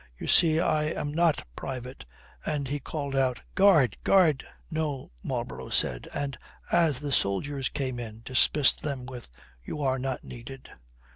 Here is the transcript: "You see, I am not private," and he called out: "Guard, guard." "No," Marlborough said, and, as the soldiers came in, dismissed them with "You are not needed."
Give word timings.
"You 0.17 0.25
see, 0.25 0.59
I 0.59 0.85
am 0.85 1.13
not 1.13 1.45
private," 1.55 2.05
and 2.43 2.67
he 2.67 2.79
called 2.79 3.15
out: 3.15 3.39
"Guard, 3.53 3.97
guard." 4.03 4.43
"No," 4.71 5.11
Marlborough 5.21 5.69
said, 5.69 6.07
and, 6.11 6.39
as 6.71 6.99
the 7.01 7.11
soldiers 7.11 7.69
came 7.69 7.99
in, 7.99 8.23
dismissed 8.25 8.81
them 8.81 9.05
with 9.05 9.29
"You 9.63 9.79
are 9.83 9.99
not 9.99 10.23
needed." 10.23 10.71